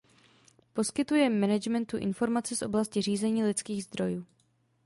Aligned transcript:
Poskytuje 0.73 1.29
managementu 1.29 1.97
informace 1.97 2.55
z 2.55 2.61
oblasti 2.63 3.01
řízení 3.01 3.43
lidských 3.43 3.83
zdrojů. 3.83 4.25